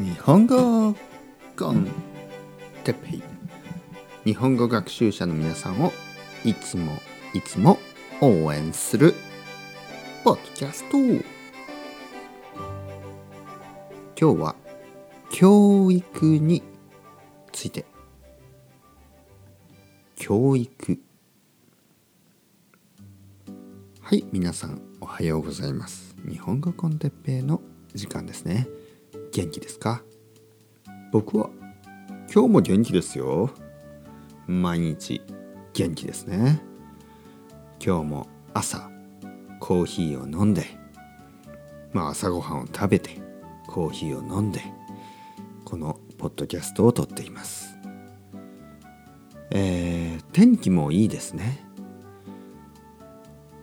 [0.00, 0.92] 日本語
[1.56, 1.86] コン
[2.82, 3.22] テッペイ
[4.24, 5.92] 日本語学習者の皆さんを
[6.44, 6.90] いつも
[7.32, 7.78] いつも
[8.20, 9.14] 応援する
[10.24, 10.96] ポッドキャスト。
[14.18, 14.56] 今日は
[15.30, 16.64] 教育に
[17.52, 17.84] ついて。
[20.16, 20.98] 教育。
[24.00, 26.16] はい皆さんおはようございます。
[26.28, 27.60] 日本語コンテッペイの
[27.94, 28.66] 時間ですね
[29.34, 30.04] 元気ですか？
[31.10, 31.50] 僕は
[32.32, 33.50] 今日も元気ですよ。
[34.46, 35.22] 毎日
[35.72, 36.62] 元気ですね。
[37.84, 38.92] 今日も朝
[39.58, 40.64] コーヒーを飲んで
[41.92, 43.20] まあ朝ごはんを食べて
[43.66, 44.60] コーヒーを飲んで
[45.64, 47.76] このポッドキャストを撮っています。
[49.50, 51.66] えー、天気もいいですね。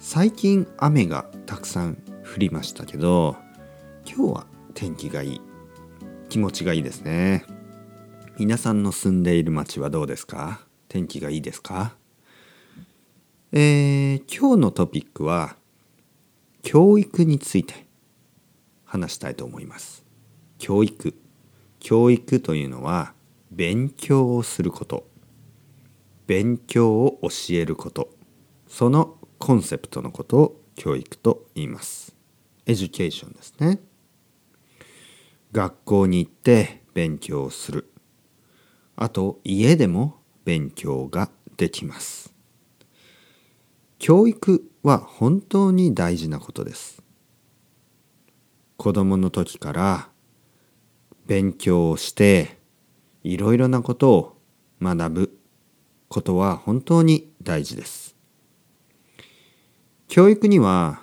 [0.00, 3.36] 最近雨がたくさん降りましたけど
[4.04, 5.40] 今日は天気がいい。
[6.30, 7.44] 気持ちがいいですね。
[8.38, 10.60] 皆さんの住んでいる町はどうですか？
[10.88, 11.96] 天気がいいですか？
[13.50, 15.56] えー、今日のトピックは
[16.62, 17.84] 教育について
[18.84, 20.04] 話したいと思います。
[20.58, 21.14] 教育。
[21.80, 23.12] 教育というのは
[23.50, 25.08] 勉強をすること。
[26.28, 28.08] 勉強を教えること。
[28.68, 32.14] そのコンセプトのことを教育と言います。
[32.66, 33.80] education ですね。
[35.52, 37.92] 学校に行って勉強する。
[38.96, 42.34] あと家でも勉強ができます。
[43.98, 47.02] 教育は本当に大事なことです。
[48.76, 50.08] 子供の時から
[51.26, 52.58] 勉強をして
[53.22, 54.36] いろいろなことを
[54.80, 55.40] 学ぶ。
[56.08, 58.16] ことは本当に大事です。
[60.08, 61.02] 教育には、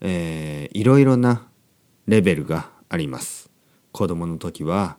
[0.00, 1.48] えー、いろいろな
[2.06, 3.47] レベルがあります。
[3.98, 4.96] 子供の時は、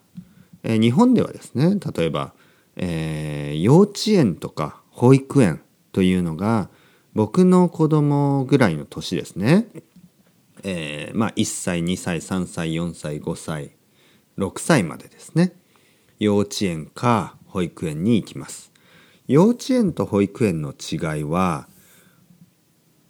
[0.62, 2.34] えー、日本ではですね例えば、
[2.76, 5.62] えー、幼稚園とか保育園
[5.94, 6.68] というのが
[7.14, 9.68] 僕の子供ぐらいの年ですね、
[10.64, 13.72] えー、まあ1歳2歳3歳4歳5歳
[14.38, 15.54] 6歳までですね。
[16.20, 18.74] 幼稚園か保育園に行きます。
[19.28, 21.70] 幼稚園と保育園の違いは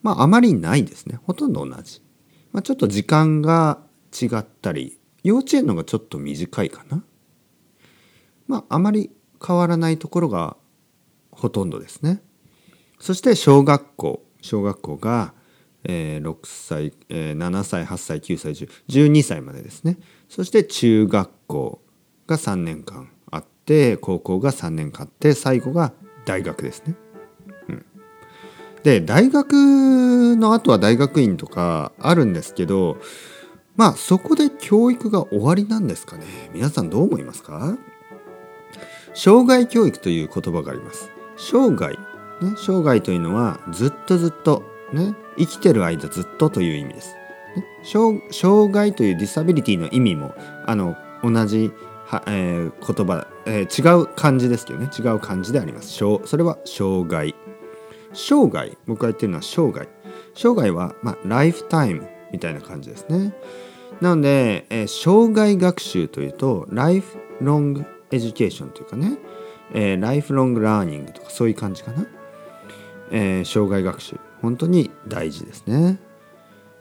[0.04, 1.20] まああまりないですね。
[1.26, 2.04] ほとんど同じ、
[2.52, 3.80] まあ、ちょっと時間が
[4.14, 7.04] 違ったり幼稚園のがちょっと短いかな。
[8.48, 9.12] まああまり
[9.46, 10.58] 変わらないところが
[11.32, 12.22] ほとんどですね。
[13.00, 14.24] そして小学校。
[14.42, 15.34] 小学校が、
[15.84, 19.98] えー、6歳、えー、7歳8歳9歳10 12歳までですね。
[20.28, 21.82] そして中学校
[22.28, 25.94] が3年間あって高校が3年間あって最後が
[26.26, 26.96] 大学ですね。
[27.68, 27.86] うん、
[28.84, 29.54] で大学
[30.36, 32.98] の後は大学院とかあるんですけど
[33.80, 36.26] まあそこで教育が終わりなんですかね。
[36.54, 37.78] 皆さんどう思いますか？
[39.14, 41.10] 生涯教育という言葉があります。
[41.38, 41.98] 生涯、ね、
[42.58, 47.16] 生涯というのはずっとずっと、ね、生きてる間ずっとという意味です、
[47.56, 50.36] ね、障害という disability の意味も
[50.66, 51.72] あの同じ
[52.06, 54.90] は、えー、言葉、えー、違う漢字ですけどね。
[55.00, 55.94] 違う漢字であります。
[55.94, 57.34] それは障害
[58.12, 59.88] 生涯僕が言ってるのは生涯。
[60.36, 63.34] 生涯は、まあ、 lifetime みたいな感じですね。
[64.02, 69.18] なので、えー、生涯学習というと lifelong education というかね、
[69.74, 72.08] えー、 lifelong learning とかそういう感じかな、
[73.12, 74.20] えー、生涯学習。
[74.42, 76.00] 本当に大事ですね、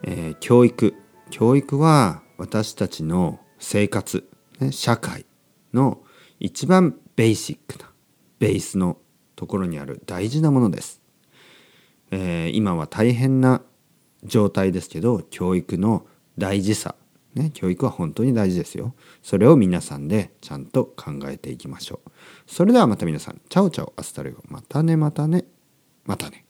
[0.02, 0.94] えー、教育。
[1.30, 4.28] 教育は私たちの生活、
[4.60, 5.26] ね、社会
[5.74, 6.00] の
[6.40, 7.90] 一番ベーシックな
[8.38, 8.98] ベースの
[9.36, 11.00] ところにある大事なものです、
[12.10, 13.62] えー、今は大変な
[14.24, 16.06] 状態ですけど教育の
[16.38, 16.94] 大事さ
[17.34, 18.94] ね、教育は本当に大事ですよ。
[19.22, 22.10] それを皆さんでちゃんと考えていきましょう。
[22.46, 25.44] それではまた皆さん、チャオチャオ、アスタルゴ、またねまたね、
[26.04, 26.47] またね。